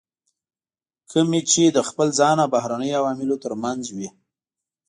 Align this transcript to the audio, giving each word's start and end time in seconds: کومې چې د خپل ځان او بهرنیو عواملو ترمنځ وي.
کومې 1.11 1.41
چې 1.51 1.63
د 1.75 1.79
خپل 1.89 2.07
ځان 2.19 2.37
او 2.43 2.47
بهرنیو 2.55 2.97
عواملو 2.99 3.35
ترمنځ 3.43 3.83
وي. 3.95 4.09